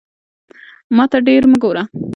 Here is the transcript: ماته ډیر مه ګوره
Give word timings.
ماته 0.95 1.17
ډیر 1.27 1.41
مه 1.51 1.57
ګوره 1.63 1.83